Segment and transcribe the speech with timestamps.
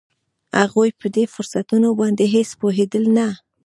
[0.61, 3.27] هغوی په دې فرصتونو باندې هېڅ پوهېدل نه